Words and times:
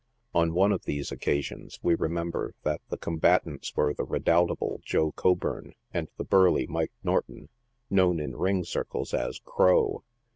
On 0.33 0.49
cne 0.49 0.73
of 0.73 0.85
these 0.85 1.11
occasions, 1.11 1.77
we 1.83 1.93
remember 1.93 2.55
that 2.63 2.81
the 2.89 2.97
combatants 2.97 3.75
were 3.75 3.93
the 3.93 4.03
redoubtable 4.03 4.81
Joe 4.83 5.11
Coburn 5.11 5.73
and 5.93 6.07
the 6.17 6.23
burly 6.25 6.65
Mike 6.65 6.91
Norton, 7.03 7.49
known 7.91 8.19
in 8.19 8.35
ring 8.35 8.63
circles 8.63 9.13
as" 9.13 9.37
Crow." 9.45 10.03